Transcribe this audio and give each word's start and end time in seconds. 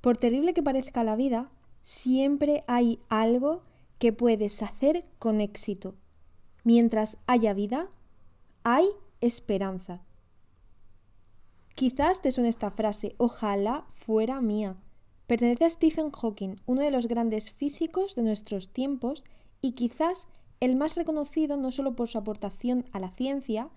Por 0.00 0.16
terrible 0.16 0.54
que 0.54 0.62
parezca 0.62 1.04
la 1.04 1.16
vida, 1.16 1.50
siempre 1.82 2.62
hay 2.66 3.00
algo 3.08 3.62
que 3.98 4.12
puedes 4.12 4.62
hacer 4.62 5.04
con 5.18 5.40
éxito. 5.40 5.94
Mientras 6.64 7.18
haya 7.26 7.52
vida, 7.52 7.88
hay 8.64 8.86
esperanza. 9.20 10.02
Quizás 11.74 12.20
te 12.20 12.30
suene 12.30 12.48
esta 12.48 12.70
frase, 12.70 13.14
ojalá 13.18 13.86
fuera 13.90 14.40
mía. 14.40 14.76
Pertenece 15.26 15.64
a 15.64 15.70
Stephen 15.70 16.10
Hawking, 16.10 16.56
uno 16.66 16.82
de 16.82 16.90
los 16.90 17.06
grandes 17.06 17.52
físicos 17.52 18.14
de 18.14 18.22
nuestros 18.22 18.68
tiempos 18.68 19.24
y 19.62 19.72
quizás 19.72 20.28
el 20.60 20.76
más 20.76 20.96
reconocido 20.96 21.56
no 21.56 21.70
solo 21.70 21.94
por 21.94 22.08
su 22.08 22.18
aportación 22.18 22.84
a 22.92 23.00
la 23.00 23.10
ciencia, 23.10 23.68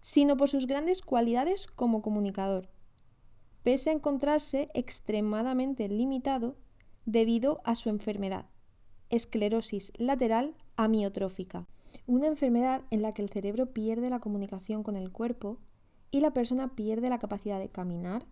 sino 0.00 0.36
por 0.36 0.48
sus 0.48 0.66
grandes 0.66 1.02
cualidades 1.02 1.66
como 1.66 2.02
comunicador, 2.02 2.68
pese 3.64 3.90
a 3.90 3.94
encontrarse 3.94 4.68
extremadamente 4.74 5.88
limitado 5.88 6.54
debido 7.06 7.60
a 7.64 7.74
su 7.74 7.88
enfermedad, 7.88 8.46
esclerosis 9.08 9.90
lateral 9.96 10.54
amiotrófica, 10.76 11.66
una 12.06 12.26
enfermedad 12.26 12.82
en 12.90 13.02
la 13.02 13.14
que 13.14 13.22
el 13.22 13.30
cerebro 13.30 13.72
pierde 13.72 14.10
la 14.10 14.20
comunicación 14.20 14.82
con 14.82 14.96
el 14.96 15.10
cuerpo 15.10 15.58
y 16.10 16.20
la 16.20 16.32
persona 16.32 16.76
pierde 16.76 17.08
la 17.08 17.18
capacidad 17.18 17.58
de 17.58 17.70
caminar, 17.70 18.26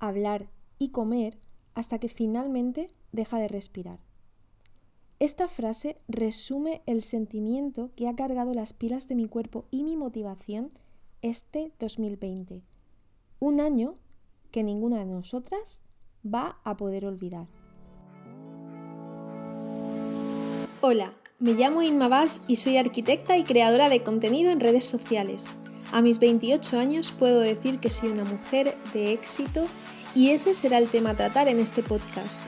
hablar 0.00 0.50
y 0.78 0.88
comer 0.88 1.38
hasta 1.74 1.98
que 1.98 2.08
finalmente 2.08 2.88
deja 3.12 3.38
de 3.38 3.48
respirar. 3.48 4.00
Esta 5.20 5.46
frase 5.46 5.98
resume 6.08 6.82
el 6.86 7.02
sentimiento 7.02 7.92
que 7.94 8.08
ha 8.08 8.16
cargado 8.16 8.52
las 8.54 8.72
pilas 8.72 9.06
de 9.06 9.14
mi 9.14 9.28
cuerpo 9.28 9.66
y 9.70 9.84
mi 9.84 9.96
motivación 9.96 10.72
este 11.22 11.72
2020. 11.78 12.62
Un 13.38 13.60
año 13.60 13.96
que 14.54 14.62
ninguna 14.62 15.00
de 15.00 15.06
nosotras 15.06 15.80
va 16.24 16.60
a 16.62 16.76
poder 16.76 17.06
olvidar. 17.06 17.48
Hola, 20.80 21.12
me 21.40 21.54
llamo 21.54 21.82
Inma 21.82 22.06
Vaz 22.06 22.42
y 22.46 22.54
soy 22.54 22.76
arquitecta 22.76 23.36
y 23.36 23.42
creadora 23.42 23.88
de 23.88 24.04
contenido 24.04 24.52
en 24.52 24.60
redes 24.60 24.84
sociales. 24.84 25.50
A 25.90 26.02
mis 26.02 26.20
28 26.20 26.78
años 26.78 27.10
puedo 27.10 27.40
decir 27.40 27.80
que 27.80 27.90
soy 27.90 28.10
una 28.10 28.22
mujer 28.22 28.76
de 28.92 29.12
éxito 29.12 29.66
y 30.14 30.30
ese 30.30 30.54
será 30.54 30.78
el 30.78 30.88
tema 30.88 31.10
a 31.10 31.16
tratar 31.16 31.48
en 31.48 31.58
este 31.58 31.82
podcast. 31.82 32.40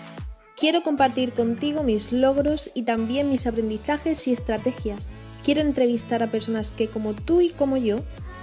Quiero 0.57 0.85
compartir 0.85 1.33
contigo 1.33 1.83
mis 1.83 2.13
logros 2.13 2.71
y 2.73 2.83
también 2.83 3.31
mis 3.31 3.49
aprendizajes 3.49 4.29
y 4.29 4.33
estrategias. 4.33 5.09
Quiero 5.45 5.61
entrevistar 5.61 6.23
a 6.23 6.31
personas 6.31 6.71
que 6.71 6.87
como 6.87 7.15
tú 7.15 7.41
y 7.41 7.51
como 7.51 7.77
yo 7.77 8.03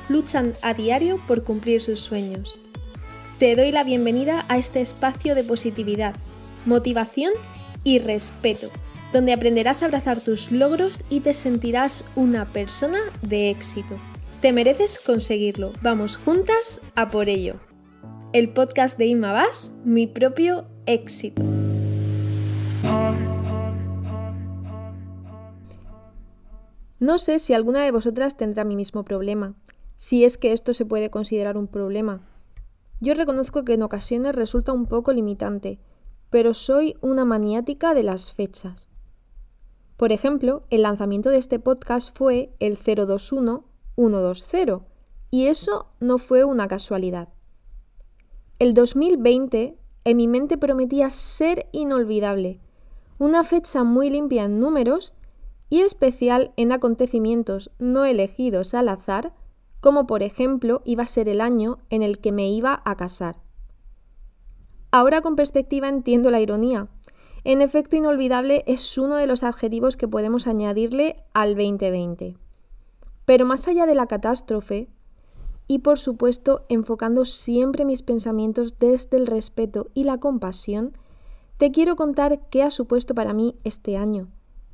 luchan 0.10 0.54
a 0.62 0.74
diario 0.74 1.18
por 1.28 1.46
cumplir 1.46 1.82
sus 1.82 2.02
sueños. 2.02 2.60
Te 3.40 3.56
doy 3.56 3.72
la 3.72 3.84
bienvenida 3.84 4.46
a 4.48 4.58
este 4.58 4.80
espacio 4.80 5.34
de 5.34 5.44
positividad, 5.44 6.16
motivación 6.66 7.34
y 7.84 7.98
respeto, 7.98 8.70
donde 9.12 9.34
aprenderás 9.34 9.82
a 9.82 9.88
abrazar 9.88 10.22
tus 10.22 10.52
logros 10.52 11.04
y 11.10 11.22
te 11.22 11.34
sentirás 11.34 12.06
una 12.16 12.46
persona 12.46 13.00
de 13.24 13.50
éxito. 13.50 13.96
Te 14.40 14.54
mereces 14.54 15.00
conseguirlo. 15.00 15.74
Vamos 15.82 16.18
juntas 16.18 16.80
a 16.96 17.10
por 17.10 17.28
ello. 17.28 17.56
El 18.34 18.50
podcast 18.50 19.00
de 19.00 19.08
Inma 19.08 19.34
Vas, 19.34 19.74
mi 19.84 20.06
propio 20.06 20.68
éxito. 20.86 21.44
No 27.00 27.18
sé 27.18 27.40
si 27.40 27.54
alguna 27.54 27.84
de 27.84 27.92
vosotras 27.92 28.38
tendrá 28.38 28.64
mi 28.64 28.76
mismo 28.76 29.04
problema, 29.04 29.56
si 29.96 30.24
es 30.24 30.38
que 30.38 30.54
esto 30.54 30.74
se 30.74 30.86
puede 30.86 31.10
considerar 31.10 31.58
un 31.58 31.68
problema. 31.68 32.22
Yo 33.04 33.14
reconozco 33.16 33.66
que 33.66 33.74
en 33.74 33.84
ocasiones 33.84 34.34
resulta 34.34 34.72
un 34.72 34.86
poco 34.86 35.12
limitante, 35.12 35.78
pero 36.30 36.54
soy 36.54 36.96
una 37.02 37.26
maniática 37.26 37.94
de 37.94 38.02
las 38.02 38.32
fechas. 38.32 38.90
Por 39.98 40.14
ejemplo, 40.14 40.64
el 40.70 40.84
lanzamiento 40.84 41.30
de 41.30 41.36
este 41.36 41.60
podcast 41.60 42.18
fue 42.18 42.56
el 42.62 42.78
021-120, 42.78 44.84
y 45.32 45.48
eso 45.48 45.88
no 46.00 46.18
fue 46.18 46.46
una 46.46 46.70
casualidad. 46.70 47.28
El 48.58 48.74
2020 48.74 49.78
en 50.06 50.16
mi 50.16 50.30
mente 50.30 50.58
prometía 50.58 51.10
ser 51.10 51.68
inolvidable, 51.74 52.62
una 53.20 53.44
fecha 53.44 53.84
muy 53.84 54.12
limpia 54.12 54.46
en 54.46 54.62
números 54.62 55.14
y 55.70 55.82
especial 55.82 56.54
en 56.56 56.72
acontecimientos 56.72 57.70
no 57.80 58.06
elegidos 58.06 58.74
al 58.74 58.88
azar, 58.88 59.34
como 59.84 60.08
por 60.08 60.24
ejemplo 60.24 60.82
iba 60.86 61.04
a 61.04 61.08
ser 61.08 61.28
el 61.28 61.42
año 61.42 61.78
en 61.90 62.04
el 62.04 62.20
que 62.20 62.32
me 62.32 62.50
iba 62.50 62.82
a 62.86 62.96
casar. 62.96 63.42
Ahora 64.92 65.20
con 65.20 65.36
perspectiva 65.36 65.90
entiendo 65.90 66.32
la 66.32 66.40
ironía. 66.40 66.88
En 67.44 67.62
efecto, 67.62 67.98
inolvidable 67.98 68.64
es 68.66 68.98
uno 68.98 69.18
de 69.18 69.28
los 69.28 69.44
adjetivos 69.44 69.98
que 69.98 70.08
podemos 70.08 70.48
añadirle 70.48 71.18
al 71.34 71.56
2020. 71.56 72.38
Pero 73.26 73.46
más 73.46 73.68
allá 73.68 73.86
de 73.86 73.94
la 73.94 74.08
catástrofe, 74.08 74.88
y 75.68 75.80
por 75.80 76.00
supuesto 76.00 76.66
enfocando 76.70 77.26
siempre 77.26 77.84
mis 77.84 78.04
pensamientos 78.04 78.80
desde 78.80 79.18
el 79.18 79.28
respeto 79.28 79.88
y 79.94 80.06
la 80.06 80.18
compasión, 80.18 80.98
te 81.58 81.72
quiero 81.72 81.98
contar 81.98 82.48
qué 82.50 82.64
ha 82.64 82.70
supuesto 82.70 83.14
para 83.14 83.34
mí 83.34 83.58
este 83.66 83.98
año 83.98 84.30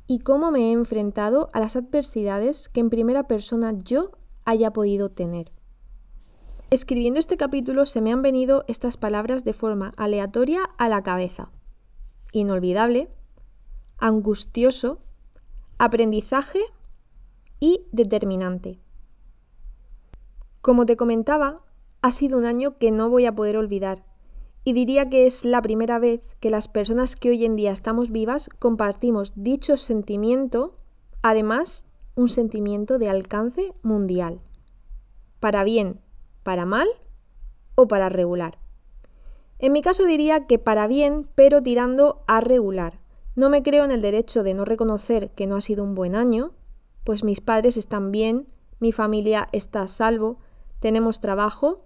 y 0.06 0.20
cómo 0.20 0.52
me 0.52 0.68
he 0.68 0.72
enfrentado 0.72 1.48
a 1.52 1.58
las 1.58 1.74
adversidades 1.74 2.68
que 2.68 2.78
en 2.78 2.90
primera 2.90 3.26
persona 3.26 3.72
yo 3.72 4.12
haya 4.44 4.72
podido 4.72 5.10
tener. 5.10 5.52
Escribiendo 6.70 7.18
este 7.18 7.36
capítulo 7.36 7.84
se 7.86 8.00
me 8.00 8.12
han 8.12 8.22
venido 8.22 8.64
estas 8.68 8.96
palabras 8.96 9.44
de 9.44 9.52
forma 9.52 9.92
aleatoria 9.96 10.70
a 10.78 10.88
la 10.88 11.02
cabeza. 11.02 11.50
Inolvidable, 12.32 13.08
angustioso, 13.98 14.98
aprendizaje 15.78 16.60
y 17.58 17.86
determinante. 17.90 18.78
Como 20.60 20.86
te 20.86 20.96
comentaba, 20.96 21.62
ha 22.02 22.10
sido 22.10 22.38
un 22.38 22.44
año 22.44 22.78
que 22.78 22.90
no 22.90 23.10
voy 23.10 23.26
a 23.26 23.34
poder 23.34 23.56
olvidar 23.56 24.04
y 24.64 24.72
diría 24.72 25.08
que 25.08 25.26
es 25.26 25.44
la 25.44 25.62
primera 25.62 25.98
vez 25.98 26.20
que 26.38 26.50
las 26.50 26.68
personas 26.68 27.16
que 27.16 27.30
hoy 27.30 27.44
en 27.44 27.56
día 27.56 27.72
estamos 27.72 28.10
vivas 28.10 28.48
compartimos 28.58 29.32
dicho 29.34 29.76
sentimiento, 29.76 30.72
además 31.22 31.84
un 32.14 32.28
sentimiento 32.28 32.98
de 32.98 33.08
alcance 33.08 33.72
mundial. 33.82 34.40
Para 35.38 35.64
bien, 35.64 36.00
para 36.42 36.66
mal 36.66 36.88
o 37.74 37.88
para 37.88 38.08
regular. 38.08 38.58
En 39.58 39.72
mi 39.72 39.82
caso 39.82 40.04
diría 40.04 40.46
que 40.46 40.58
para 40.58 40.86
bien, 40.86 41.28
pero 41.34 41.62
tirando 41.62 42.24
a 42.26 42.40
regular. 42.40 43.00
No 43.36 43.50
me 43.50 43.62
creo 43.62 43.84
en 43.84 43.90
el 43.90 44.02
derecho 44.02 44.42
de 44.42 44.54
no 44.54 44.64
reconocer 44.64 45.30
que 45.30 45.46
no 45.46 45.56
ha 45.56 45.60
sido 45.60 45.84
un 45.84 45.94
buen 45.94 46.14
año, 46.14 46.52
pues 47.04 47.24
mis 47.24 47.40
padres 47.40 47.76
están 47.76 48.10
bien, 48.10 48.48
mi 48.80 48.92
familia 48.92 49.48
está 49.52 49.82
a 49.82 49.86
salvo, 49.86 50.38
tenemos 50.80 51.20
trabajo 51.20 51.84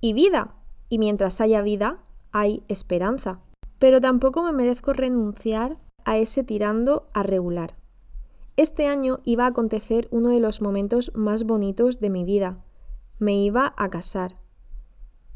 y 0.00 0.14
vida, 0.14 0.54
y 0.88 0.98
mientras 0.98 1.40
haya 1.40 1.62
vida, 1.62 2.02
hay 2.32 2.62
esperanza. 2.68 3.40
Pero 3.78 4.00
tampoco 4.00 4.42
me 4.42 4.52
merezco 4.52 4.92
renunciar 4.92 5.78
a 6.04 6.16
ese 6.16 6.44
tirando 6.44 7.08
a 7.12 7.22
regular. 7.22 7.76
Este 8.56 8.86
año 8.86 9.18
iba 9.24 9.44
a 9.44 9.48
acontecer 9.48 10.06
uno 10.12 10.28
de 10.28 10.38
los 10.38 10.60
momentos 10.60 11.10
más 11.14 11.42
bonitos 11.42 11.98
de 11.98 12.08
mi 12.08 12.24
vida. 12.24 12.64
Me 13.18 13.34
iba 13.34 13.74
a 13.76 13.90
casar. 13.90 14.36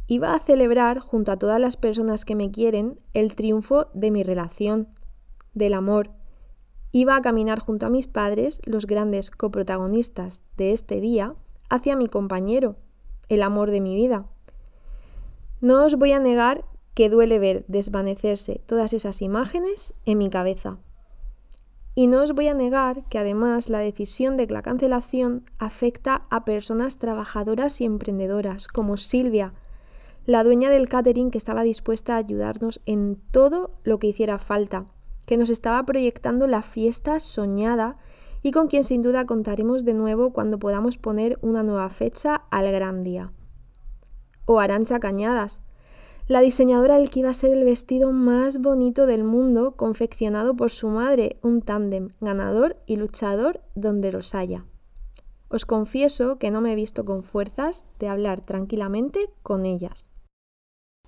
Iba 0.06 0.34
a 0.34 0.38
celebrar 0.38 1.00
junto 1.00 1.32
a 1.32 1.36
todas 1.36 1.60
las 1.60 1.76
personas 1.76 2.24
que 2.24 2.36
me 2.36 2.52
quieren 2.52 3.00
el 3.14 3.34
triunfo 3.34 3.88
de 3.92 4.12
mi 4.12 4.22
relación, 4.22 4.88
del 5.52 5.74
amor. 5.74 6.12
Iba 6.92 7.16
a 7.16 7.20
caminar 7.20 7.58
junto 7.58 7.86
a 7.86 7.90
mis 7.90 8.06
padres, 8.06 8.60
los 8.64 8.86
grandes 8.86 9.30
coprotagonistas 9.30 10.42
de 10.56 10.72
este 10.72 11.00
día, 11.00 11.34
hacia 11.68 11.96
mi 11.96 12.06
compañero, 12.06 12.76
el 13.28 13.42
amor 13.42 13.72
de 13.72 13.80
mi 13.80 13.96
vida. 13.96 14.26
No 15.60 15.84
os 15.84 15.96
voy 15.96 16.12
a 16.12 16.20
negar 16.20 16.64
que 16.94 17.10
duele 17.10 17.40
ver 17.40 17.64
desvanecerse 17.66 18.62
todas 18.64 18.92
esas 18.92 19.22
imágenes 19.22 19.92
en 20.06 20.18
mi 20.18 20.30
cabeza. 20.30 20.78
Y 21.98 22.06
no 22.06 22.22
os 22.22 22.32
voy 22.32 22.46
a 22.46 22.54
negar 22.54 23.02
que 23.08 23.18
además 23.18 23.68
la 23.68 23.80
decisión 23.80 24.36
de 24.36 24.46
la 24.46 24.62
cancelación 24.62 25.50
afecta 25.58 26.22
a 26.30 26.44
personas 26.44 26.98
trabajadoras 26.98 27.80
y 27.80 27.86
emprendedoras, 27.86 28.68
como 28.68 28.96
Silvia, 28.96 29.52
la 30.24 30.44
dueña 30.44 30.70
del 30.70 30.88
catering 30.88 31.32
que 31.32 31.38
estaba 31.38 31.64
dispuesta 31.64 32.14
a 32.14 32.18
ayudarnos 32.18 32.80
en 32.86 33.16
todo 33.32 33.72
lo 33.82 33.98
que 33.98 34.06
hiciera 34.06 34.38
falta, 34.38 34.86
que 35.26 35.36
nos 35.36 35.50
estaba 35.50 35.82
proyectando 35.82 36.46
la 36.46 36.62
fiesta 36.62 37.18
soñada 37.18 37.96
y 38.42 38.52
con 38.52 38.68
quien 38.68 38.84
sin 38.84 39.02
duda 39.02 39.26
contaremos 39.26 39.84
de 39.84 39.94
nuevo 39.94 40.32
cuando 40.32 40.60
podamos 40.60 40.98
poner 40.98 41.36
una 41.42 41.64
nueva 41.64 41.90
fecha 41.90 42.42
al 42.52 42.70
gran 42.70 43.02
día. 43.02 43.32
O 44.44 44.60
Arancha 44.60 45.00
Cañadas, 45.00 45.62
la 46.28 46.40
diseñadora 46.40 46.98
del 46.98 47.08
que 47.08 47.20
iba 47.20 47.30
a 47.30 47.34
ser 47.34 47.54
el 47.54 47.64
vestido 47.64 48.12
más 48.12 48.60
bonito 48.60 49.06
del 49.06 49.24
mundo, 49.24 49.76
confeccionado 49.76 50.54
por 50.54 50.70
su 50.70 50.88
madre, 50.88 51.38
un 51.42 51.62
tándem 51.62 52.10
ganador 52.20 52.76
y 52.84 52.96
luchador 52.96 53.62
donde 53.74 54.12
los 54.12 54.34
haya. 54.34 54.66
Os 55.48 55.64
confieso 55.64 56.38
que 56.38 56.50
no 56.50 56.60
me 56.60 56.72
he 56.72 56.76
visto 56.76 57.06
con 57.06 57.22
fuerzas 57.22 57.86
de 57.98 58.08
hablar 58.08 58.44
tranquilamente 58.44 59.30
con 59.42 59.64
ellas. 59.64 60.10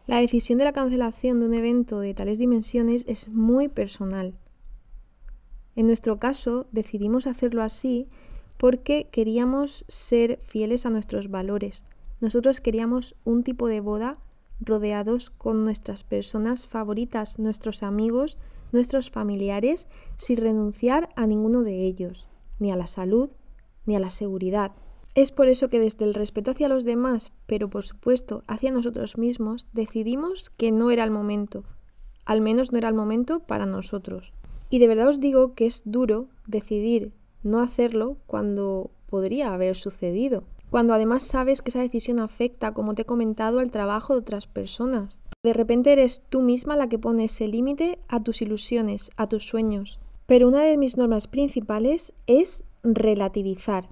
La 0.06 0.17
decisión 0.17 0.56
de 0.56 0.64
la 0.64 0.72
cancelación 0.72 1.38
de 1.38 1.46
un 1.46 1.55
evento 1.55 2.00
de 2.00 2.14
tales 2.14 2.38
dimensiones 2.38 3.05
es 3.06 3.28
muy 3.28 3.69
personal. 3.69 4.32
En 5.76 5.87
nuestro 5.87 6.19
caso, 6.19 6.66
decidimos 6.73 7.26
hacerlo 7.26 7.62
así 7.62 8.08
porque 8.56 9.08
queríamos 9.12 9.84
ser 9.87 10.38
fieles 10.43 10.87
a 10.87 10.90
nuestros 10.90 11.31
valores. 11.31 11.84
Nosotros 12.20 12.62
queríamos 12.62 13.16
un 13.25 13.44
tipo 13.44 13.69
de 13.69 13.81
boda 13.81 14.19
rodeados 14.60 15.30
con 15.30 15.64
nuestras 15.64 16.04
personas 16.04 16.66
favoritas, 16.66 17.38
nuestros 17.38 17.82
amigos, 17.82 18.38
nuestros 18.72 19.10
familiares, 19.10 19.86
sin 20.16 20.36
renunciar 20.36 21.08
a 21.16 21.26
ninguno 21.26 21.62
de 21.62 21.84
ellos, 21.84 22.28
ni 22.58 22.70
a 22.70 22.76
la 22.76 22.86
salud, 22.86 23.30
ni 23.86 23.96
a 23.96 24.00
la 24.00 24.10
seguridad. 24.10 24.72
Es 25.14 25.32
por 25.32 25.48
eso 25.48 25.68
que 25.68 25.80
desde 25.80 26.04
el 26.04 26.14
respeto 26.14 26.52
hacia 26.52 26.68
los 26.68 26.84
demás, 26.84 27.32
pero 27.46 27.68
por 27.68 27.82
supuesto 27.82 28.42
hacia 28.46 28.70
nosotros 28.70 29.18
mismos, 29.18 29.68
decidimos 29.72 30.50
que 30.50 30.70
no 30.70 30.90
era 30.90 31.02
el 31.02 31.10
momento. 31.10 31.64
Al 32.24 32.40
menos 32.40 32.70
no 32.70 32.78
era 32.78 32.88
el 32.88 32.94
momento 32.94 33.40
para 33.40 33.66
nosotros. 33.66 34.32
Y 34.68 34.78
de 34.78 34.86
verdad 34.86 35.08
os 35.08 35.18
digo 35.18 35.54
que 35.54 35.66
es 35.66 35.82
duro 35.84 36.28
decidir 36.46 37.12
no 37.42 37.60
hacerlo 37.60 38.18
cuando 38.26 38.92
podría 39.06 39.52
haber 39.52 39.74
sucedido. 39.74 40.44
Cuando 40.70 40.94
además 40.94 41.25
sabes 41.25 41.62
que 41.62 41.70
esa 41.70 41.81
decisión 41.81 42.20
afecta, 42.20 42.72
como 42.72 42.94
te 42.94 43.02
he 43.02 43.05
comentado, 43.05 43.58
al 43.58 43.72
trabajo 43.72 44.14
de 44.14 44.20
otras 44.20 44.46
personas. 44.46 45.22
De 45.43 45.52
repente 45.52 45.93
eres 45.93 46.22
tú 46.28 46.43
misma 46.43 46.76
la 46.76 46.88
que 46.88 46.99
pone 46.99 47.25
ese 47.25 47.49
límite 47.49 47.99
a 48.08 48.22
tus 48.22 48.40
ilusiones, 48.40 49.11
a 49.17 49.28
tus 49.28 49.44
sueños. 49.44 49.99
Pero 50.26 50.46
una 50.46 50.62
de 50.62 50.76
mis 50.76 50.96
normas 50.96 51.26
principales 51.26 52.12
es 52.28 52.62
relativizar. 52.84 53.88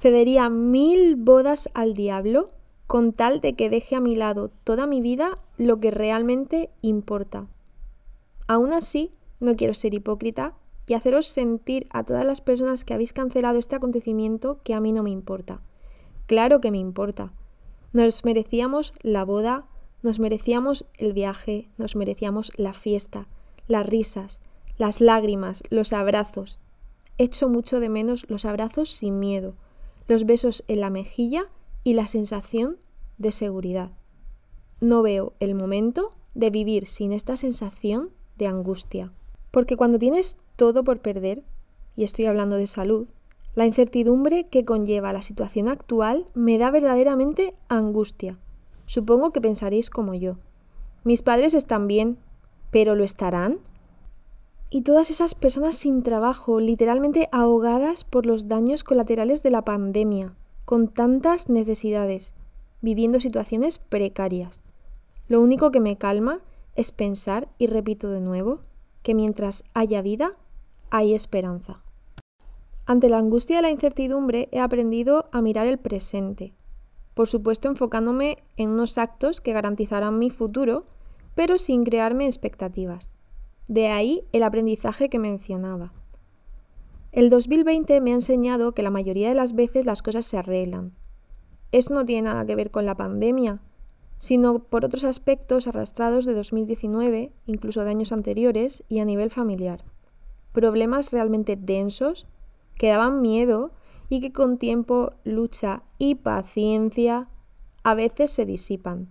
Cedería 0.00 0.48
mil 0.48 1.14
bodas 1.14 1.68
al 1.74 1.94
diablo 1.94 2.50
con 2.88 3.12
tal 3.12 3.40
de 3.40 3.54
que 3.54 3.70
deje 3.70 3.94
a 3.94 4.00
mi 4.00 4.16
lado 4.16 4.50
toda 4.64 4.86
mi 4.86 5.00
vida 5.00 5.38
lo 5.58 5.78
que 5.78 5.90
realmente 5.92 6.70
importa. 6.82 7.46
Aún 8.48 8.72
así, 8.72 9.12
no 9.38 9.54
quiero 9.54 9.74
ser 9.74 9.94
hipócrita 9.94 10.54
y 10.88 10.94
haceros 10.94 11.26
sentir 11.26 11.86
a 11.90 12.02
todas 12.02 12.24
las 12.24 12.40
personas 12.40 12.84
que 12.84 12.94
habéis 12.94 13.12
cancelado 13.12 13.58
este 13.58 13.76
acontecimiento 13.76 14.60
que 14.64 14.74
a 14.74 14.80
mí 14.80 14.90
no 14.90 15.02
me 15.02 15.10
importa. 15.10 15.60
Claro 16.28 16.60
que 16.60 16.70
me 16.70 16.78
importa. 16.78 17.32
Nos 17.92 18.24
merecíamos 18.24 18.94
la 19.02 19.24
boda, 19.24 19.66
nos 20.04 20.20
merecíamos 20.20 20.86
el 20.96 21.12
viaje, 21.12 21.68
nos 21.76 21.96
merecíamos 21.96 22.52
la 22.56 22.72
fiesta, 22.72 23.26
las 23.66 23.84
risas, 23.84 24.38
las 24.76 25.00
lágrimas, 25.00 25.64
los 25.70 25.92
abrazos. 25.92 26.60
Echo 27.16 27.48
mucho 27.48 27.80
de 27.80 27.88
menos 27.88 28.30
los 28.30 28.44
abrazos 28.44 28.90
sin 28.90 29.18
miedo 29.18 29.56
los 30.08 30.24
besos 30.24 30.64
en 30.66 30.80
la 30.80 30.90
mejilla 30.90 31.44
y 31.84 31.92
la 31.92 32.06
sensación 32.06 32.78
de 33.18 33.30
seguridad. 33.30 33.90
No 34.80 35.02
veo 35.02 35.34
el 35.38 35.54
momento 35.54 36.12
de 36.34 36.50
vivir 36.50 36.86
sin 36.86 37.12
esta 37.12 37.36
sensación 37.36 38.10
de 38.38 38.46
angustia. 38.46 39.12
Porque 39.50 39.76
cuando 39.76 39.98
tienes 39.98 40.36
todo 40.56 40.82
por 40.82 41.00
perder, 41.00 41.44
y 41.94 42.04
estoy 42.04 42.24
hablando 42.24 42.56
de 42.56 42.66
salud, 42.66 43.06
la 43.54 43.66
incertidumbre 43.66 44.48
que 44.48 44.64
conlleva 44.64 45.12
la 45.12 45.22
situación 45.22 45.68
actual 45.68 46.26
me 46.34 46.58
da 46.58 46.70
verdaderamente 46.70 47.54
angustia. 47.68 48.38
Supongo 48.86 49.32
que 49.32 49.40
pensaréis 49.40 49.90
como 49.90 50.14
yo. 50.14 50.36
Mis 51.04 51.22
padres 51.22 51.54
están 51.54 51.86
bien, 51.88 52.18
pero 52.70 52.94
¿lo 52.94 53.04
estarán? 53.04 53.58
y 54.70 54.82
todas 54.82 55.10
esas 55.10 55.34
personas 55.34 55.76
sin 55.76 56.02
trabajo, 56.02 56.60
literalmente 56.60 57.28
ahogadas 57.32 58.04
por 58.04 58.26
los 58.26 58.48
daños 58.48 58.84
colaterales 58.84 59.42
de 59.42 59.50
la 59.50 59.64
pandemia, 59.64 60.34
con 60.64 60.88
tantas 60.88 61.48
necesidades, 61.48 62.34
viviendo 62.82 63.20
situaciones 63.20 63.78
precarias. 63.78 64.62
Lo 65.26 65.40
único 65.40 65.70
que 65.70 65.80
me 65.80 65.96
calma 65.96 66.40
es 66.76 66.92
pensar, 66.92 67.48
y 67.58 67.66
repito 67.66 68.10
de 68.10 68.20
nuevo, 68.20 68.58
que 69.02 69.14
mientras 69.14 69.64
haya 69.72 70.02
vida, 70.02 70.36
hay 70.90 71.14
esperanza. 71.14 71.82
Ante 72.88 73.10
la 73.10 73.18
angustia 73.18 73.58
y 73.58 73.62
la 73.62 73.70
incertidumbre 73.70 74.48
he 74.50 74.60
aprendido 74.60 75.28
a 75.30 75.42
mirar 75.42 75.66
el 75.66 75.76
presente, 75.76 76.54
por 77.12 77.28
supuesto 77.28 77.68
enfocándome 77.68 78.38
en 78.56 78.70
unos 78.70 78.96
actos 78.96 79.42
que 79.42 79.52
garantizarán 79.52 80.18
mi 80.18 80.30
futuro, 80.30 80.86
pero 81.34 81.58
sin 81.58 81.84
crearme 81.84 82.24
expectativas. 82.24 83.10
De 83.66 83.88
ahí 83.88 84.24
el 84.32 84.42
aprendizaje 84.42 85.10
que 85.10 85.18
mencionaba. 85.18 85.92
El 87.12 87.28
2020 87.28 88.00
me 88.00 88.12
ha 88.12 88.14
enseñado 88.14 88.72
que 88.72 88.82
la 88.82 88.90
mayoría 88.90 89.28
de 89.28 89.34
las 89.34 89.54
veces 89.54 89.84
las 89.84 90.00
cosas 90.00 90.24
se 90.24 90.38
arreglan. 90.38 90.94
Esto 91.72 91.92
no 91.92 92.06
tiene 92.06 92.30
nada 92.30 92.46
que 92.46 92.56
ver 92.56 92.70
con 92.70 92.86
la 92.86 92.96
pandemia, 92.96 93.60
sino 94.16 94.60
por 94.60 94.86
otros 94.86 95.04
aspectos 95.04 95.66
arrastrados 95.66 96.24
de 96.24 96.32
2019, 96.32 97.32
incluso 97.44 97.84
de 97.84 97.90
años 97.90 98.12
anteriores 98.12 98.82
y 98.88 99.00
a 99.00 99.04
nivel 99.04 99.28
familiar. 99.28 99.84
Problemas 100.52 101.12
realmente 101.12 101.54
densos 101.54 102.26
que 102.78 102.88
daban 102.88 103.20
miedo 103.20 103.72
y 104.08 104.20
que 104.20 104.32
con 104.32 104.56
tiempo, 104.56 105.12
lucha 105.24 105.82
y 105.98 106.14
paciencia 106.14 107.28
a 107.82 107.94
veces 107.94 108.30
se 108.30 108.46
disipan. 108.46 109.08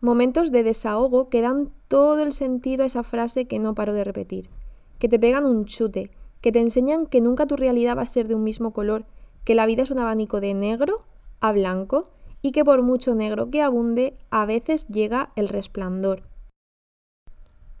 Momentos 0.00 0.52
de 0.52 0.62
desahogo 0.62 1.28
que 1.28 1.42
dan 1.42 1.70
todo 1.88 2.22
el 2.22 2.32
sentido 2.32 2.82
a 2.82 2.86
esa 2.86 3.02
frase 3.02 3.46
que 3.46 3.58
no 3.58 3.74
paro 3.74 3.92
de 3.92 4.04
repetir, 4.04 4.48
que 4.98 5.08
te 5.08 5.18
pegan 5.18 5.44
un 5.44 5.64
chute, 5.64 6.10
que 6.40 6.52
te 6.52 6.60
enseñan 6.60 7.06
que 7.06 7.20
nunca 7.20 7.46
tu 7.46 7.56
realidad 7.56 7.96
va 7.96 8.02
a 8.02 8.06
ser 8.06 8.28
de 8.28 8.34
un 8.34 8.44
mismo 8.44 8.72
color, 8.72 9.04
que 9.44 9.54
la 9.54 9.66
vida 9.66 9.82
es 9.82 9.90
un 9.90 9.98
abanico 9.98 10.40
de 10.40 10.54
negro 10.54 11.04
a 11.40 11.52
blanco 11.52 12.10
y 12.42 12.52
que 12.52 12.64
por 12.64 12.82
mucho 12.82 13.14
negro 13.14 13.50
que 13.50 13.62
abunde, 13.62 14.16
a 14.30 14.46
veces 14.46 14.86
llega 14.88 15.32
el 15.34 15.48
resplandor. 15.48 16.22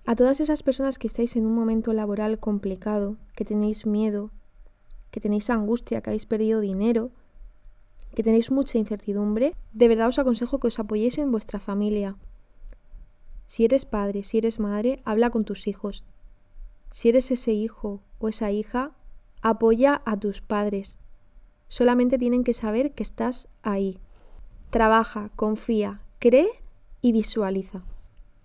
A 0.08 0.14
todas 0.14 0.40
esas 0.40 0.62
personas 0.62 1.00
que 1.00 1.08
estáis 1.08 1.34
en 1.34 1.44
un 1.46 1.54
momento 1.56 1.92
laboral 1.92 2.38
complicado, 2.38 3.16
que 3.34 3.44
tenéis 3.44 3.86
miedo, 3.86 4.30
que 5.10 5.18
tenéis 5.18 5.50
angustia, 5.50 6.00
que 6.00 6.10
habéis 6.10 6.26
perdido 6.26 6.60
dinero, 6.60 7.10
que 8.14 8.22
tenéis 8.22 8.52
mucha 8.52 8.78
incertidumbre, 8.78 9.52
de 9.72 9.88
verdad 9.88 10.06
os 10.06 10.20
aconsejo 10.20 10.60
que 10.60 10.68
os 10.68 10.78
apoyéis 10.78 11.18
en 11.18 11.32
vuestra 11.32 11.58
familia. 11.58 12.14
Si 13.46 13.64
eres 13.64 13.84
padre, 13.84 14.22
si 14.22 14.38
eres 14.38 14.60
madre, 14.60 15.00
habla 15.04 15.30
con 15.30 15.44
tus 15.44 15.66
hijos. 15.66 16.04
Si 16.92 17.08
eres 17.08 17.32
ese 17.32 17.52
hijo 17.52 18.00
o 18.20 18.28
esa 18.28 18.52
hija, 18.52 18.90
apoya 19.42 20.02
a 20.04 20.16
tus 20.16 20.40
padres. 20.40 20.98
Solamente 21.66 22.16
tienen 22.16 22.44
que 22.44 22.52
saber 22.52 22.92
que 22.92 23.02
estás 23.02 23.48
ahí. 23.62 23.98
Trabaja, 24.70 25.30
confía, 25.34 26.00
cree 26.20 26.48
y 27.02 27.10
visualiza. 27.10 27.82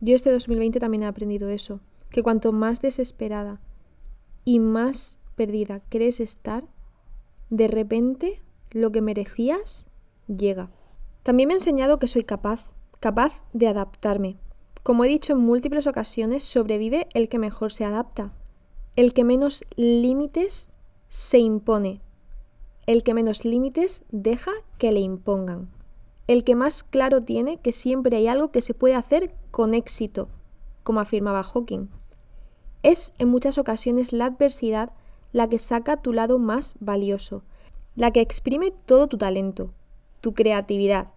Yo 0.03 0.15
este 0.15 0.31
2020 0.31 0.79
también 0.79 1.03
he 1.03 1.05
aprendido 1.05 1.49
eso, 1.49 1.79
que 2.09 2.23
cuanto 2.23 2.51
más 2.51 2.81
desesperada 2.81 3.59
y 4.43 4.59
más 4.59 5.19
perdida 5.35 5.81
crees 5.89 6.19
estar, 6.19 6.67
de 7.51 7.67
repente 7.67 8.39
lo 8.71 8.91
que 8.91 9.01
merecías 9.01 9.85
llega. 10.27 10.71
También 11.21 11.47
me 11.47 11.53
ha 11.53 11.57
enseñado 11.57 11.99
que 11.99 12.07
soy 12.07 12.23
capaz, 12.23 12.71
capaz 12.99 13.43
de 13.53 13.67
adaptarme. 13.67 14.37
Como 14.81 15.05
he 15.05 15.07
dicho 15.07 15.33
en 15.33 15.39
múltiples 15.39 15.85
ocasiones, 15.85 16.41
sobrevive 16.41 17.07
el 17.13 17.29
que 17.29 17.37
mejor 17.37 17.71
se 17.71 17.85
adapta, 17.85 18.33
el 18.95 19.13
que 19.13 19.23
menos 19.23 19.63
límites 19.75 20.69
se 21.09 21.37
impone, 21.37 22.01
el 22.87 23.03
que 23.03 23.13
menos 23.13 23.45
límites 23.45 24.03
deja 24.11 24.51
que 24.79 24.91
le 24.91 25.01
impongan, 25.01 25.69
el 26.25 26.43
que 26.43 26.55
más 26.55 26.81
claro 26.81 27.21
tiene 27.21 27.57
que 27.57 27.71
siempre 27.71 28.17
hay 28.17 28.27
algo 28.27 28.51
que 28.51 28.61
se 28.61 28.73
puede 28.73 28.95
hacer 28.95 29.35
con 29.51 29.73
éxito, 29.73 30.29
como 30.83 30.99
afirmaba 30.99 31.43
Hawking. 31.43 31.89
Es 32.83 33.13
en 33.19 33.29
muchas 33.29 33.57
ocasiones 33.57 34.11
la 34.13 34.25
adversidad 34.25 34.91
la 35.33 35.47
que 35.47 35.57
saca 35.57 36.01
tu 36.01 36.13
lado 36.13 36.39
más 36.39 36.75
valioso, 36.79 37.43
la 37.95 38.11
que 38.11 38.21
exprime 38.21 38.71
todo 38.71 39.07
tu 39.07 39.17
talento, 39.17 39.71
tu 40.21 40.33
creatividad, 40.33 41.11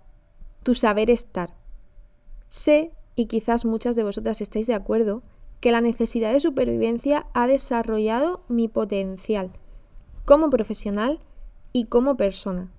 tu 0.63 0.75
saber 0.75 1.11
estar. 1.11 1.55
Sé, 2.49 2.93
y 3.17 3.27
quizás 3.27 3.65
muchas 3.65 3.97
de 3.97 4.05
vosotras 4.05 4.41
estéis 4.41 4.67
de 4.67 4.75
acuerdo, 4.75 5.23
que 5.61 5.73
la 5.73 5.81
necesidad 5.81 6.33
de 6.33 6.41
supervivencia 6.41 7.27
ha 7.33 7.47
desarrollado 7.47 8.43
mi 8.49 8.69
potencial 8.69 9.51
como 10.25 10.51
profesional 10.51 11.19
y 11.73 11.85
como 11.87 12.17
persona. 12.17 12.71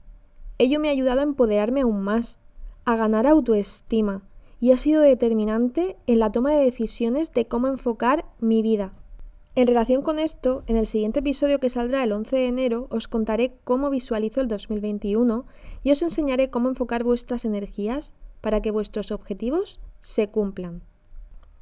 Ello 0.58 0.80
me 0.80 0.90
ha 0.90 0.92
ayudado 0.92 1.20
a 1.20 1.24
empoderarme 1.24 1.82
aún 1.82 2.02
más, 2.02 2.40
a 2.86 2.96
ganar 2.96 3.28
autoestima 3.28 4.22
y 4.60 4.72
ha 4.72 4.78
sido 4.78 5.02
determinante 5.02 5.98
en 6.08 6.20
la 6.20 6.32
toma 6.32 6.52
de 6.52 6.64
decisiones 6.64 7.32
de 7.34 7.48
cómo 7.48 7.68
enfocar 7.68 8.26
mi 8.40 8.62
vida, 8.62 8.94
en 9.58 9.68
relación 9.68 10.02
con 10.02 10.20
esto, 10.20 10.66
en 10.68 10.76
el 10.76 10.86
siguiente 10.86 11.20
episodio 11.20 11.62
que 11.62 11.70
saldrá 11.70 12.04
el 12.04 12.12
11 12.12 12.36
de 12.36 12.48
enero 12.48 12.88
os 12.90 13.08
contaré 13.08 13.56
cómo 13.64 13.90
visualizo 13.90 14.42
el 14.42 14.50
2021 14.50 15.46
y 15.82 15.92
os 15.92 16.02
enseñaré 16.02 16.50
cómo 16.50 16.68
enfocar 16.68 17.06
vuestras 17.06 17.46
energías 17.46 18.14
para 18.42 18.62
que 18.62 18.72
vuestros 18.72 19.12
objetivos 19.12 19.80
se 20.02 20.28
cumplan. 20.28 20.84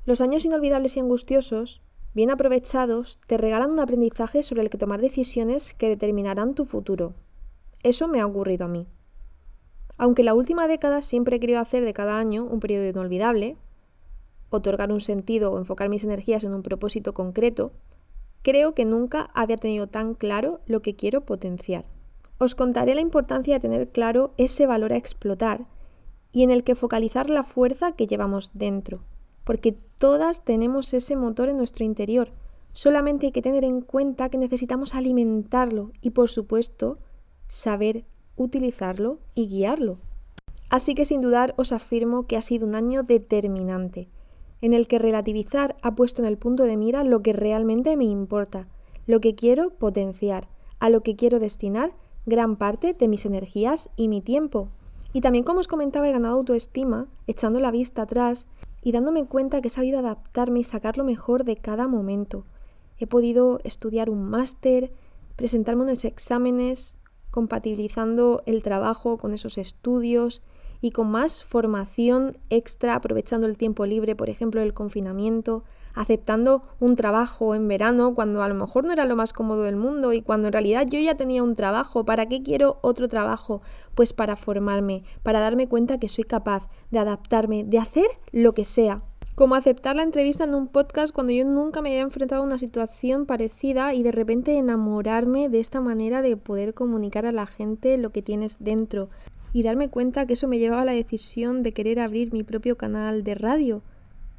Los 0.06 0.22
años 0.22 0.44
inolvidables 0.44 0.98
y 0.98 1.02
angustiosos, 1.02 1.82
bien 2.16 2.32
aprovechados, 2.32 3.20
te 3.28 3.38
regalan 3.38 3.70
un 3.70 3.80
aprendizaje 3.80 4.42
sobre 4.42 4.64
el 4.64 4.72
que 4.72 4.80
tomar 4.80 5.00
decisiones 5.00 5.76
que 5.76 5.88
determinarán 5.88 6.56
tu 6.56 6.66
futuro. 6.66 7.14
Eso 7.84 8.08
me 8.08 8.22
ha 8.22 8.26
ocurrido 8.26 8.66
a 8.66 8.70
mí. 8.70 8.88
Aunque 10.04 10.24
la 10.24 10.34
última 10.34 10.68
década 10.68 11.02
siempre 11.02 11.38
he 11.38 11.40
querido 11.40 11.62
hacer 11.62 11.86
de 11.86 11.94
cada 11.94 12.20
año 12.20 12.44
un 12.44 12.60
periodo 12.60 12.86
inolvidable, 12.86 13.56
otorgar 14.50 14.92
un 14.92 15.00
sentido 15.00 15.50
o 15.50 15.58
enfocar 15.58 15.88
mis 15.88 16.04
energías 16.04 16.44
en 16.44 16.54
un 16.54 16.62
propósito 16.62 17.14
concreto, 17.14 17.72
creo 18.42 18.74
que 18.74 18.84
nunca 18.84 19.32
había 19.34 19.56
tenido 19.56 19.88
tan 19.88 20.14
claro 20.14 20.60
lo 20.66 20.82
que 20.82 20.98
quiero 20.98 21.22
potenciar. 21.22 21.86
Os 22.38 22.54
contaré 22.54 22.96
la 22.96 23.00
importancia 23.00 23.54
de 23.54 23.62
tener 23.62 23.88
claro 23.92 24.34
ese 24.36 24.68
valor 24.68 24.92
a 24.92 24.98
explotar 24.98 25.68
y 26.34 26.44
en 26.44 26.52
el 26.52 26.66
que 26.66 26.76
focalizar 26.76 27.30
la 27.30 27.46
fuerza 27.46 27.94
que 27.94 28.06
llevamos 28.06 28.52
dentro, 28.54 29.06
porque 29.46 29.72
todas 29.98 30.44
tenemos 30.44 30.94
ese 30.94 31.16
motor 31.16 31.48
en 31.48 31.56
nuestro 31.56 31.86
interior, 31.86 32.34
solamente 32.74 33.28
hay 33.28 33.32
que 33.32 33.42
tener 33.42 33.64
en 33.64 33.80
cuenta 33.80 34.28
que 34.28 34.38
necesitamos 34.38 34.96
alimentarlo 34.96 35.94
y 36.02 36.10
por 36.10 36.28
supuesto 36.30 36.98
saber 37.48 38.04
utilizarlo 38.36 39.20
y 39.36 39.48
guiarlo. 39.48 39.98
Así 40.70 40.96
que 40.96 41.06
sin 41.06 41.22
dudar 41.22 41.54
os 41.58 41.72
afirmo 41.72 42.26
que 42.28 42.38
ha 42.38 42.42
sido 42.42 42.66
un 42.68 42.76
año 42.76 43.04
determinante 43.04 44.10
en 44.64 44.72
el 44.72 44.88
que 44.88 44.98
relativizar 44.98 45.76
ha 45.82 45.94
puesto 45.94 46.22
en 46.22 46.28
el 46.28 46.38
punto 46.38 46.64
de 46.64 46.78
mira 46.78 47.04
lo 47.04 47.22
que 47.22 47.34
realmente 47.34 47.98
me 47.98 48.06
importa, 48.06 48.70
lo 49.06 49.20
que 49.20 49.36
quiero 49.36 49.72
potenciar, 49.72 50.48
a 50.80 50.90
lo 50.90 51.04
que 51.04 51.18
quiero 51.18 51.40
destinar 51.40 51.92
gran 52.26 52.56
parte 52.56 52.94
de 52.94 53.10
mis 53.10 53.26
energías 53.26 53.90
y 53.98 54.08
mi 54.08 54.22
tiempo. 54.22 54.70
Y 55.12 55.20
también, 55.20 55.44
como 55.44 55.60
os 55.60 55.68
comentaba, 55.68 56.08
he 56.08 56.14
ganado 56.14 56.38
autoestima, 56.38 57.08
echando 57.28 57.60
la 57.60 57.72
vista 57.72 58.04
atrás 58.04 58.48
y 58.82 58.94
dándome 58.94 59.26
cuenta 59.26 59.60
que 59.60 59.68
he 59.68 59.70
sabido 59.70 60.00
adaptarme 60.00 60.62
y 60.62 60.64
sacar 60.64 60.98
lo 60.98 61.04
mejor 61.04 61.44
de 61.44 61.58
cada 61.58 61.90
momento. 61.90 62.46
He 62.98 63.06
podido 63.06 63.60
estudiar 63.66 64.10
un 64.10 64.24
máster, 64.24 64.92
presentarme 65.36 65.84
unos 65.84 66.06
exámenes, 66.06 67.00
compatibilizando 67.34 68.44
el 68.46 68.62
trabajo 68.62 69.18
con 69.18 69.34
esos 69.34 69.58
estudios, 69.58 70.44
y 70.84 70.92
con 70.92 71.10
más 71.10 71.46
formación 71.46 72.36
extra, 72.50 72.94
aprovechando 72.94 73.48
el 73.48 73.58
tiempo 73.58 73.86
libre, 73.86 74.18
por 74.18 74.30
ejemplo, 74.30 74.62
el 74.62 74.74
confinamiento, 74.74 75.64
aceptando 75.94 76.62
un 76.82 76.98
trabajo 76.98 77.56
en 77.56 77.70
verano 77.70 78.14
cuando 78.14 78.44
a 78.44 78.50
lo 78.50 78.56
mejor 78.56 78.84
no 78.84 78.92
era 78.92 79.06
lo 79.06 79.16
más 79.16 79.32
cómodo 79.32 79.64
del 79.64 79.78
mundo 79.78 80.12
y 80.12 80.22
cuando 80.22 80.48
en 80.48 80.54
realidad 80.54 80.86
yo 80.86 81.00
ya 81.00 81.16
tenía 81.16 81.42
un 81.42 81.56
trabajo. 81.56 82.04
¿Para 82.04 82.26
qué 82.26 82.44
quiero 82.44 82.80
otro 82.82 83.08
trabajo? 83.08 83.62
Pues 83.96 84.12
para 84.12 84.36
formarme, 84.36 85.06
para 85.24 85.40
darme 85.40 85.70
cuenta 85.70 86.00
que 86.00 86.10
soy 86.10 86.26
capaz 86.26 86.68
de 86.92 87.00
adaptarme, 87.00 87.64
de 87.64 87.80
hacer 87.80 88.08
lo 88.34 88.54
que 88.54 88.66
sea. 88.66 89.04
Como 89.36 89.56
aceptar 89.56 89.96
la 89.96 90.04
entrevista 90.04 90.44
en 90.44 90.54
un 90.54 90.68
podcast 90.68 91.12
cuando 91.12 91.34
yo 91.34 91.44
nunca 91.44 91.82
me 91.82 91.90
había 91.90 92.02
enfrentado 92.02 92.44
a 92.44 92.46
una 92.46 92.60
situación 92.60 93.26
parecida 93.26 93.96
y 93.96 94.04
de 94.04 94.12
repente 94.12 94.60
enamorarme 94.60 95.50
de 95.50 95.60
esta 95.60 95.82
manera 95.82 96.22
de 96.22 96.38
poder 96.38 96.76
comunicar 96.76 97.26
a 97.26 97.32
la 97.32 97.48
gente 97.48 97.98
lo 97.98 98.12
que 98.12 98.22
tienes 98.22 98.58
dentro 98.60 99.10
y 99.52 99.64
darme 99.64 99.90
cuenta 99.90 100.28
que 100.28 100.34
eso 100.34 100.48
me 100.48 100.60
llevaba 100.60 100.84
a 100.84 100.86
la 100.86 100.92
decisión 100.92 101.64
de 101.64 101.72
querer 101.72 102.00
abrir 102.00 102.32
mi 102.32 102.44
propio 102.44 102.78
canal 102.78 103.24
de 103.24 103.34
radio. 103.34 103.82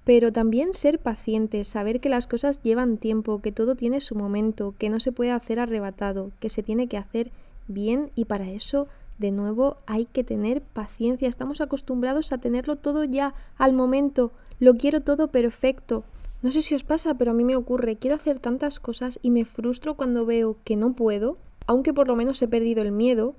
Pero 0.04 0.32
también 0.32 0.74
ser 0.74 1.00
paciente, 1.00 1.64
saber 1.64 1.98
que 1.98 2.08
las 2.08 2.28
cosas 2.28 2.62
llevan 2.62 2.96
tiempo, 2.96 3.40
que 3.40 3.50
todo 3.50 3.74
tiene 3.74 4.00
su 4.00 4.14
momento, 4.14 4.76
que 4.78 4.90
no 4.90 5.00
se 5.00 5.10
puede 5.10 5.32
hacer 5.32 5.58
arrebatado, 5.58 6.30
que 6.38 6.48
se 6.48 6.62
tiene 6.62 6.86
que 6.86 6.98
hacer 6.98 7.32
bien 7.66 8.10
y 8.14 8.26
para 8.26 8.48
eso, 8.48 8.86
de 9.18 9.30
nuevo, 9.30 9.76
hay 9.86 10.06
que 10.06 10.24
tener 10.24 10.62
paciencia. 10.62 11.28
Estamos 11.28 11.60
acostumbrados 11.60 12.32
a 12.32 12.38
tenerlo 12.38 12.76
todo 12.76 13.04
ya 13.04 13.32
al 13.56 13.72
momento. 13.72 14.32
Lo 14.58 14.74
quiero 14.74 15.00
todo 15.00 15.28
perfecto. 15.28 16.04
No 16.42 16.52
sé 16.52 16.62
si 16.62 16.74
os 16.74 16.84
pasa, 16.84 17.14
pero 17.14 17.30
a 17.30 17.34
mí 17.34 17.44
me 17.44 17.56
ocurre. 17.56 17.96
Quiero 17.96 18.16
hacer 18.16 18.38
tantas 18.38 18.80
cosas 18.80 19.18
y 19.22 19.30
me 19.30 19.44
frustro 19.44 19.94
cuando 19.94 20.26
veo 20.26 20.56
que 20.64 20.76
no 20.76 20.94
puedo, 20.94 21.38
aunque 21.66 21.94
por 21.94 22.08
lo 22.08 22.16
menos 22.16 22.42
he 22.42 22.48
perdido 22.48 22.82
el 22.82 22.92
miedo, 22.92 23.34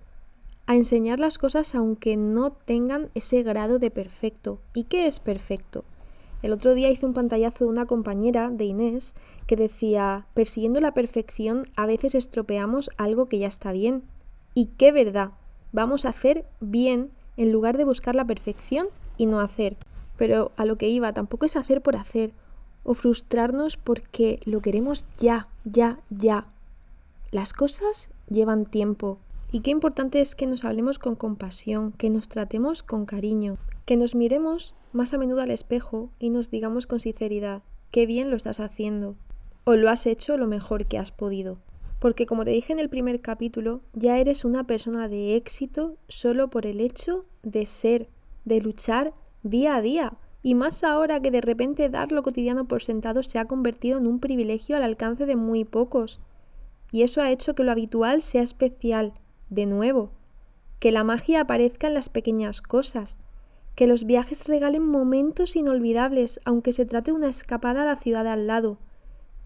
a 0.66 0.76
enseñar 0.76 1.20
las 1.20 1.38
cosas 1.38 1.76
aunque 1.76 2.18
no 2.18 2.52
tengan 2.52 3.10
ese 3.14 3.44
grado 3.44 3.78
de 3.78 3.92
perfecto. 3.92 4.60
¿Y 4.74 4.86
qué 4.86 5.08
es 5.08 5.20
perfecto? 5.20 5.84
El 6.42 6.54
otro 6.54 6.74
día 6.74 6.90
hice 6.90 7.06
un 7.06 7.14
pantallazo 7.14 7.66
de 7.66 7.70
una 7.72 7.86
compañera, 7.86 8.50
de 8.50 8.66
Inés, 8.66 9.16
que 9.48 9.56
decía, 9.56 10.28
persiguiendo 10.34 10.80
la 10.80 10.94
perfección 10.94 11.70
a 11.76 11.86
veces 11.86 12.16
estropeamos 12.16 12.90
algo 12.98 13.28
que 13.28 13.40
ya 13.40 13.48
está 13.48 13.72
bien. 13.72 14.04
Y 14.54 14.68
qué 14.78 14.92
verdad, 14.92 15.32
vamos 15.76 16.06
a 16.06 16.10
hacer 16.10 16.46
bien 16.62 17.12
en 17.38 17.52
lugar 17.52 17.78
de 17.78 17.84
buscar 17.84 18.16
la 18.16 18.26
perfección 18.26 18.88
y 19.18 19.26
no 19.26 19.42
hacer. 19.42 19.78
Pero 20.18 20.54
a 20.56 20.66
lo 20.66 20.78
que 20.78 20.88
iba, 20.88 21.14
tampoco 21.14 21.46
es 21.46 21.58
hacer 21.58 21.82
por 21.82 21.98
hacer 21.98 22.32
o 22.84 22.94
frustrarnos 22.94 23.76
porque 23.76 24.40
lo 24.46 24.62
queremos 24.62 25.06
ya, 25.20 25.48
ya, 25.66 26.00
ya. 26.10 26.48
Las 27.32 27.52
cosas 27.52 28.10
llevan 28.30 28.66
tiempo, 28.66 29.20
y 29.52 29.60
qué 29.62 29.72
importante 29.72 30.22
es 30.22 30.36
que 30.36 30.48
nos 30.48 30.66
hablemos 30.66 30.98
con 30.98 31.16
compasión, 31.16 31.92
que 31.92 32.10
nos 32.10 32.30
tratemos 32.30 32.82
con 32.82 33.06
cariño, 33.06 33.58
que 33.86 33.98
nos 33.98 34.16
miremos 34.16 34.76
más 34.94 35.14
a 35.14 35.18
menudo 35.18 35.42
al 35.42 35.52
espejo 35.52 36.10
y 36.20 36.30
nos 36.30 36.50
digamos 36.50 36.88
con 36.88 37.00
sinceridad, 37.00 37.62
qué 37.92 38.06
bien 38.06 38.30
lo 38.30 38.38
estás 38.38 38.60
haciendo, 38.60 39.16
o 39.66 39.76
lo 39.76 39.90
has 39.90 40.06
hecho 40.06 40.38
lo 40.38 40.48
mejor 40.48 40.86
que 40.86 40.98
has 40.98 41.12
podido. 41.12 41.58
Porque 42.06 42.28
como 42.28 42.46
te 42.46 42.52
dije 42.52 42.72
en 42.72 42.78
el 42.78 42.88
primer 42.88 43.20
capítulo, 43.20 43.82
ya 43.94 44.20
eres 44.20 44.46
una 44.46 44.68
persona 44.68 45.08
de 45.08 45.36
éxito 45.36 45.98
solo 46.08 46.52
por 46.52 46.68
el 46.68 46.80
hecho 46.80 47.26
de 47.42 47.66
ser, 47.66 48.10
de 48.44 48.62
luchar 48.62 49.16
día 49.42 49.76
a 49.76 49.82
día. 49.82 50.14
Y 50.44 50.54
más 50.54 50.84
ahora 50.84 51.20
que 51.20 51.32
de 51.32 51.42
repente 51.42 51.90
dar 51.90 52.12
lo 52.12 52.22
cotidiano 52.22 52.68
por 52.68 52.84
sentado 52.84 53.24
se 53.24 53.40
ha 53.40 53.46
convertido 53.46 53.98
en 53.98 54.06
un 54.06 54.20
privilegio 54.20 54.76
al 54.76 54.84
alcance 54.84 55.26
de 55.26 55.36
muy 55.36 55.66
pocos. 55.66 56.20
Y 56.92 57.02
eso 57.02 57.24
ha 57.24 57.32
hecho 57.32 57.56
que 57.56 57.64
lo 57.64 57.72
habitual 57.72 58.22
sea 58.22 58.44
especial, 58.44 59.14
de 59.50 59.66
nuevo, 59.66 60.12
que 60.78 60.92
la 60.92 61.04
magia 61.04 61.42
aparezca 61.42 61.88
en 61.88 61.96
las 61.96 62.10
pequeñas 62.10 62.62
cosas, 62.62 63.18
que 63.74 63.88
los 63.88 64.04
viajes 64.04 64.48
regalen 64.48 64.88
momentos 64.88 65.56
inolvidables, 65.56 66.40
aunque 66.46 66.72
se 66.72 66.86
trate 66.86 67.10
de 67.10 67.18
una 67.18 67.30
escapada 67.30 67.82
a 67.82 67.86
la 67.86 67.96
ciudad 67.96 68.28
al 68.28 68.46
lado, 68.46 68.78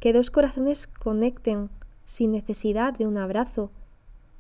que 0.02 0.12
dos 0.12 0.30
corazones 0.30 0.88
conecten 0.88 1.70
sin 2.10 2.32
necesidad 2.32 2.92
de 2.92 3.06
un 3.06 3.18
abrazo, 3.20 3.70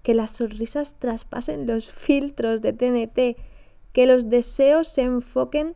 que 0.02 0.16
las 0.16 0.32
sonrisas 0.32 0.98
traspasen 0.98 1.68
los 1.68 1.92
filtros 1.92 2.64
de 2.64 2.74
TNT, 2.74 3.40
que 3.94 4.08
los 4.08 4.28
deseos 4.28 4.88
se 4.88 5.04
enfoquen 5.04 5.76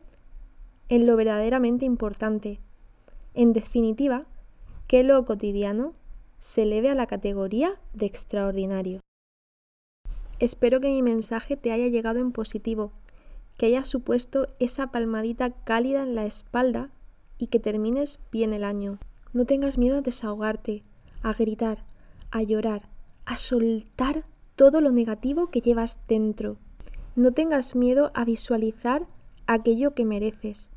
en 0.88 1.06
lo 1.06 1.14
verdaderamente 1.16 1.84
importante. 1.84 2.58
En 3.32 3.52
definitiva, 3.52 4.22
que 4.88 5.04
lo 5.04 5.24
cotidiano 5.24 5.92
se 6.40 6.62
eleve 6.62 6.90
a 6.90 6.96
la 6.96 7.06
categoría 7.06 7.80
de 7.92 8.06
extraordinario. 8.06 8.98
Espero 10.40 10.80
que 10.80 10.88
mi 10.88 11.02
mensaje 11.02 11.56
te 11.56 11.70
haya 11.70 11.86
llegado 11.86 12.18
en 12.18 12.32
positivo, 12.32 12.90
que 13.56 13.66
haya 13.66 13.84
supuesto 13.84 14.48
esa 14.58 14.88
palmadita 14.88 15.50
cálida 15.50 16.02
en 16.02 16.16
la 16.16 16.26
espalda 16.26 16.90
y 17.38 17.46
que 17.46 17.60
termines 17.60 18.18
bien 18.32 18.52
el 18.52 18.64
año. 18.64 18.98
No 19.32 19.44
tengas 19.44 19.78
miedo 19.78 19.98
a 19.98 20.00
desahogarte, 20.00 20.82
a 21.24 21.32
gritar, 21.32 21.84
a 22.30 22.42
llorar, 22.42 22.82
a 23.24 23.36
soltar 23.36 24.24
todo 24.54 24.80
lo 24.80 24.92
negativo 24.92 25.48
que 25.50 25.60
llevas 25.60 25.98
dentro. 26.06 26.56
No 27.16 27.32
tengas 27.32 27.74
miedo 27.74 28.12
a 28.14 28.24
visualizar 28.24 29.06
aquello 29.46 29.94
que 29.94 30.04
mereces, 30.04 30.70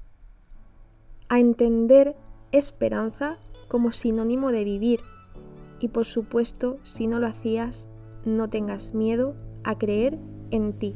a 1.30 1.40
entender 1.40 2.16
esperanza 2.52 3.38
como 3.68 3.92
sinónimo 3.92 4.52
de 4.52 4.64
vivir. 4.64 5.02
Y 5.80 5.90
por 5.90 6.06
supuesto, 6.06 6.80
si 6.84 7.06
no 7.06 7.20
lo 7.20 7.28
hacías, 7.28 7.88
no 8.26 8.50
tengas 8.50 8.94
miedo 8.94 9.36
a 9.64 9.78
creer 9.78 10.18
en 10.50 10.74
ti. 10.74 10.96